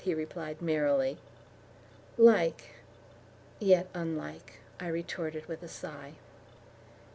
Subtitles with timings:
[0.03, 1.19] he replied merrily.
[2.17, 2.69] "Like,
[3.59, 6.15] yet unlike," I retorted with a sigh.